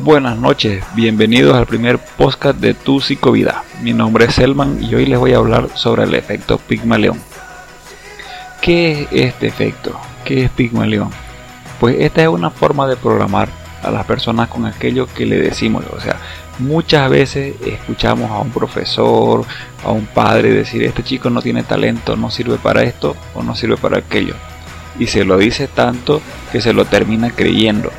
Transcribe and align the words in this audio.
Buenas 0.00 0.38
noches, 0.38 0.84
bienvenidos 0.94 1.56
al 1.56 1.66
primer 1.66 1.98
podcast 1.98 2.60
de 2.60 2.72
Tu 2.72 3.00
Psicovida. 3.00 3.64
Mi 3.82 3.92
nombre 3.92 4.26
es 4.26 4.34
Selman 4.36 4.80
y 4.80 4.94
hoy 4.94 5.06
les 5.06 5.18
voy 5.18 5.32
a 5.32 5.38
hablar 5.38 5.70
sobre 5.74 6.04
el 6.04 6.14
efecto 6.14 6.56
Pigmalión. 6.56 7.20
¿Qué 8.60 9.02
es 9.02 9.08
este 9.10 9.48
efecto? 9.48 9.98
¿Qué 10.24 10.44
es 10.44 10.50
Pigmalión? 10.50 11.10
Pues 11.80 11.96
esta 11.98 12.22
es 12.22 12.28
una 12.28 12.50
forma 12.50 12.86
de 12.86 12.94
programar 12.94 13.48
a 13.82 13.90
las 13.90 14.06
personas 14.06 14.48
con 14.48 14.66
aquello 14.66 15.08
que 15.12 15.26
le 15.26 15.36
decimos. 15.36 15.84
O 15.92 16.00
sea, 16.00 16.16
muchas 16.60 17.10
veces 17.10 17.56
escuchamos 17.66 18.30
a 18.30 18.38
un 18.38 18.50
profesor, 18.50 19.44
a 19.84 19.90
un 19.90 20.06
padre 20.06 20.52
decir, 20.52 20.84
este 20.84 21.02
chico 21.02 21.28
no 21.28 21.42
tiene 21.42 21.64
talento, 21.64 22.14
no 22.14 22.30
sirve 22.30 22.56
para 22.56 22.84
esto 22.84 23.16
o 23.34 23.42
no 23.42 23.56
sirve 23.56 23.76
para 23.76 23.98
aquello. 23.98 24.34
Y 24.96 25.08
se 25.08 25.24
lo 25.24 25.36
dice 25.38 25.66
tanto 25.66 26.22
que 26.52 26.60
se 26.60 26.72
lo 26.72 26.84
termina 26.84 27.30
creyendo 27.30 27.90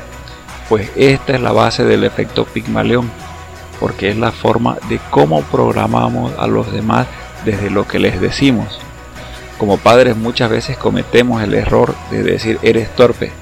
pues 0.70 0.88
esta 0.94 1.34
es 1.34 1.40
la 1.40 1.50
base 1.50 1.84
del 1.84 2.04
efecto 2.04 2.44
Pigmalión, 2.44 3.10
porque 3.80 4.08
es 4.08 4.16
la 4.16 4.30
forma 4.30 4.78
de 4.88 5.00
cómo 5.10 5.42
programamos 5.42 6.32
a 6.38 6.46
los 6.46 6.72
demás 6.72 7.08
desde 7.44 7.70
lo 7.70 7.88
que 7.88 7.98
les 7.98 8.20
decimos. 8.20 8.78
Como 9.58 9.78
padres 9.78 10.16
muchas 10.16 10.48
veces 10.48 10.78
cometemos 10.78 11.42
el 11.42 11.54
error 11.54 11.96
de 12.12 12.22
decir 12.22 12.60
eres 12.62 12.88
torpe, 12.94 13.32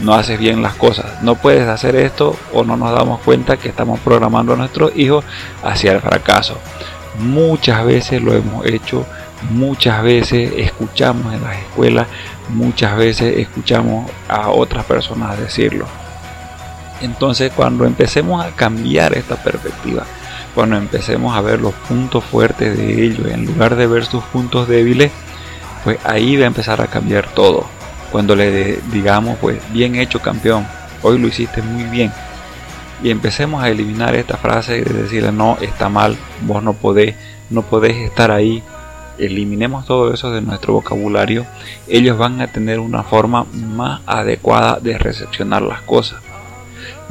no 0.00 0.14
haces 0.14 0.40
bien 0.40 0.60
las 0.60 0.74
cosas, 0.74 1.22
no 1.22 1.36
puedes 1.36 1.68
hacer 1.68 1.94
esto 1.94 2.36
o 2.52 2.64
no 2.64 2.76
nos 2.76 2.90
damos 2.92 3.20
cuenta 3.20 3.58
que 3.58 3.68
estamos 3.68 4.00
programando 4.00 4.54
a 4.54 4.56
nuestros 4.56 4.90
hijos 4.96 5.24
hacia 5.62 5.92
el 5.92 6.00
fracaso. 6.00 6.58
Muchas 7.20 7.86
veces 7.86 8.20
lo 8.20 8.34
hemos 8.34 8.66
hecho, 8.66 9.06
muchas 9.52 10.02
veces 10.02 10.52
escuchamos 10.56 11.32
en 11.32 11.44
las 11.44 11.58
escuelas, 11.58 12.08
muchas 12.48 12.96
veces 12.96 13.38
escuchamos 13.38 14.10
a 14.28 14.50
otras 14.50 14.84
personas 14.84 15.38
decirlo. 15.38 16.01
Entonces 17.02 17.52
cuando 17.54 17.84
empecemos 17.84 18.44
a 18.44 18.52
cambiar 18.52 19.14
esta 19.14 19.36
perspectiva, 19.36 20.04
cuando 20.54 20.76
empecemos 20.76 21.36
a 21.36 21.40
ver 21.40 21.60
los 21.60 21.74
puntos 21.74 22.24
fuertes 22.24 22.76
de 22.76 23.04
ellos 23.04 23.26
en 23.26 23.46
lugar 23.46 23.76
de 23.76 23.86
ver 23.86 24.04
sus 24.04 24.22
puntos 24.24 24.68
débiles, 24.68 25.10
pues 25.84 25.98
ahí 26.04 26.36
va 26.36 26.44
a 26.44 26.46
empezar 26.46 26.80
a 26.80 26.86
cambiar 26.86 27.28
todo. 27.28 27.66
Cuando 28.12 28.36
le 28.36 28.78
digamos, 28.92 29.38
pues 29.38 29.60
bien 29.72 29.96
hecho 29.96 30.20
campeón, 30.20 30.66
hoy 31.02 31.18
lo 31.18 31.26
hiciste 31.26 31.60
muy 31.60 31.84
bien. 31.84 32.12
Y 33.02 33.10
empecemos 33.10 33.64
a 33.64 33.68
eliminar 33.68 34.14
esta 34.14 34.36
frase 34.36 34.84
de 34.84 35.02
decirle 35.02 35.32
no, 35.32 35.58
está 35.60 35.88
mal, 35.88 36.16
vos 36.42 36.62
no 36.62 36.74
podés, 36.74 37.16
no 37.50 37.62
podés 37.62 37.96
estar 37.96 38.30
ahí. 38.30 38.62
Eliminemos 39.18 39.86
todo 39.86 40.12
eso 40.14 40.30
de 40.30 40.40
nuestro 40.40 40.74
vocabulario. 40.74 41.46
Ellos 41.88 42.16
van 42.16 42.40
a 42.40 42.46
tener 42.46 42.78
una 42.78 43.02
forma 43.02 43.44
más 43.52 44.02
adecuada 44.06 44.78
de 44.80 44.98
recepcionar 44.98 45.62
las 45.62 45.82
cosas. 45.82 46.20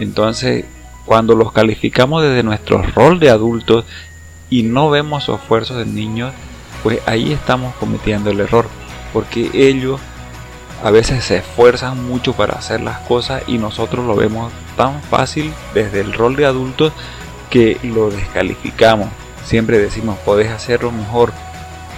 Entonces, 0.02 0.66
cuando 1.05 1.35
los 1.35 1.52
calificamos 1.52 2.23
desde 2.23 2.41
nuestro 2.41 2.81
rol 2.81 3.19
de 3.19 3.30
adultos 3.30 3.85
y 4.49 4.63
no 4.63 4.89
vemos 4.89 5.25
su 5.25 5.35
esfuerzos 5.35 5.77
de 5.77 5.85
niños, 5.85 6.33
pues 6.81 6.99
ahí 7.05 7.31
estamos 7.31 7.75
cometiendo 7.75 8.31
el 8.31 8.39
error, 8.39 8.66
porque 9.13 9.52
ellos 9.53 10.02
a 10.83 10.89
veces 10.89 11.23
se 11.23 11.38
esfuerzan 11.38 12.03
mucho 12.03 12.33
para 12.33 12.55
hacer 12.55 12.81
las 12.81 12.97
cosas 13.02 13.44
y 13.45 13.59
nosotros 13.59 14.03
lo 14.03 14.16
vemos 14.16 14.52
tan 14.75 15.03
fácil 15.03 15.53
desde 15.75 16.02
el 16.02 16.13
rol 16.13 16.35
de 16.35 16.47
adultos 16.47 16.94
que 17.52 17.77
lo 17.83 18.09
descalificamos. 18.09 19.09
Siempre 19.45 19.77
decimos, 19.77 20.17
podés 20.25 20.49
hacerlo 20.49 20.91
mejor. 20.91 21.31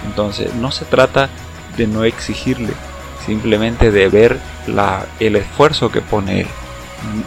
Entonces, 0.04 0.54
no 0.54 0.70
se 0.72 0.84
trata 0.84 1.30
de 1.78 1.86
no 1.86 2.04
exigirle, 2.04 2.74
simplemente 3.24 3.90
de 3.90 4.08
ver 4.08 4.38
la, 4.66 5.06
el 5.20 5.36
esfuerzo 5.36 5.90
que 5.90 6.02
pone 6.02 6.42
él. 6.42 6.48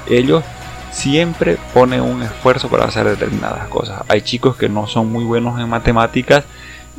Ellos 0.07 0.43
siempre 0.91 1.57
pone 1.73 2.01
un 2.01 2.23
esfuerzo 2.23 2.69
para 2.69 2.85
hacer 2.85 3.05
determinadas 3.07 3.67
cosas. 3.67 4.01
Hay 4.07 4.21
chicos 4.21 4.55
que 4.55 4.69
no 4.69 4.87
son 4.87 5.11
muy 5.11 5.23
buenos 5.23 5.59
en 5.59 5.69
matemáticas 5.69 6.45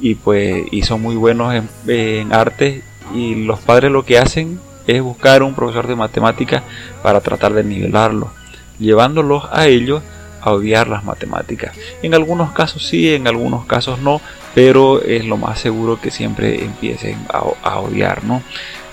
y 0.00 0.14
pues 0.14 0.64
y 0.70 0.82
son 0.82 1.02
muy 1.02 1.16
buenos 1.16 1.54
en, 1.54 1.68
en 1.88 2.32
arte 2.32 2.82
y 3.14 3.34
los 3.44 3.58
padres 3.58 3.90
lo 3.90 4.04
que 4.04 4.18
hacen 4.18 4.60
es 4.86 5.02
buscar 5.02 5.42
un 5.42 5.54
profesor 5.54 5.86
de 5.86 5.96
matemáticas 5.96 6.62
para 7.02 7.20
tratar 7.20 7.52
de 7.52 7.64
nivelarlo, 7.64 8.30
llevándolos 8.78 9.44
a 9.52 9.66
ellos 9.66 10.02
a 10.40 10.52
odiar 10.52 10.88
las 10.88 11.04
matemáticas. 11.04 11.76
En 12.02 12.14
algunos 12.14 12.52
casos 12.52 12.86
sí, 12.86 13.14
en 13.14 13.26
algunos 13.26 13.66
casos 13.66 14.00
no, 14.00 14.20
pero 14.54 15.02
es 15.02 15.24
lo 15.24 15.36
más 15.36 15.58
seguro 15.58 16.00
que 16.00 16.10
siempre 16.10 16.64
empiecen 16.64 17.18
a, 17.28 17.42
a 17.62 17.80
odiar, 17.80 18.24
¿no? 18.24 18.42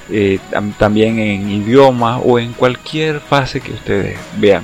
Eh, 0.09 0.39
también 0.77 1.17
en 1.17 1.49
idioma 1.49 2.19
o 2.19 2.37
en 2.37 2.53
cualquier 2.53 3.19
fase 3.21 3.59
que 3.59 3.71
ustedes 3.71 4.19
vean. 4.37 4.63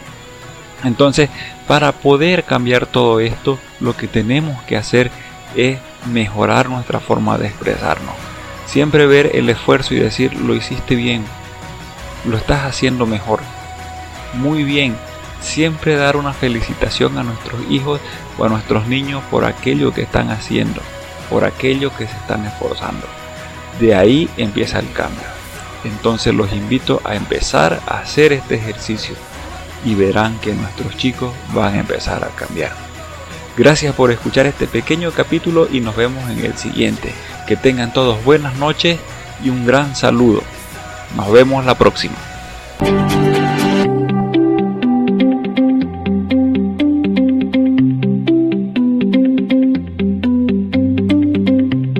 Entonces, 0.84 1.30
para 1.68 1.92
poder 1.92 2.44
cambiar 2.44 2.86
todo 2.86 3.20
esto, 3.20 3.60
lo 3.80 3.96
que 3.96 4.08
tenemos 4.08 4.62
que 4.64 4.78
hacer 4.78 5.12
es 5.56 5.78
mejorar 6.12 6.70
nuestra 6.70 7.00
forma 7.00 7.38
de 7.38 7.48
expresarnos. 7.48 8.16
Siempre 8.66 9.06
ver 9.06 9.32
el 9.36 9.50
esfuerzo 9.50 9.94
y 9.94 10.00
decir, 10.00 10.34
lo 10.34 10.56
hiciste 10.56 10.96
bien, 10.96 11.24
lo 12.26 12.38
estás 12.38 12.64
haciendo 12.66 13.06
mejor, 13.06 13.42
muy 14.34 14.64
bien. 14.64 14.96
Siempre 15.42 15.96
dar 15.96 16.18
una 16.18 16.34
felicitación 16.34 17.18
a 17.18 17.24
nuestros 17.24 17.60
hijos 17.70 18.00
o 18.38 18.46
a 18.46 18.50
nuestros 18.50 18.88
niños 18.88 19.24
por 19.32 19.44
aquello 19.44 19.92
que 19.92 20.04
están 20.04 20.30
haciendo, 20.30 20.82
por 21.30 21.44
aquello 21.44 21.92
que 21.96 22.06
se 22.06 22.16
están 22.16 22.46
esforzando. 22.46 23.08
De 23.80 23.96
ahí 23.96 24.30
empieza 24.38 24.80
el 24.80 24.92
cambio. 24.92 25.24
Entonces 25.84 26.36
los 26.36 26.54
invito 26.54 27.02
a 27.04 27.16
empezar 27.16 27.82
a 27.88 28.00
hacer 28.00 28.34
este 28.34 28.56
ejercicio 28.56 29.16
y 29.86 29.96
verán 29.96 30.40
que 30.40 30.54
nuestros 30.54 30.96
chicos 30.98 31.34
van 31.54 31.76
a 31.76 31.80
empezar 31.80 32.24
a 32.24 32.30
cambiar. 32.30 32.72
Gracias 33.58 33.94
por 33.96 34.12
escuchar 34.12 34.46
este 34.46 34.68
pequeño 34.68 35.12
capítulo 35.12 35.68
y 35.72 35.82
nos 35.82 35.96
vemos 35.96 36.30
en 36.30 36.46
el 36.46 36.58
siguiente. 36.58 37.14
Que 37.48 37.56
tengan 37.56 37.92
todos 37.92 38.24
buenas 38.24 38.56
noches 38.56 38.98
y 39.44 39.50
un 39.50 39.66
gran 39.66 39.96
saludo. 39.96 40.42
Nos 41.16 41.32
vemos 41.32 41.66
la 41.66 41.76
próxima. 41.76 42.16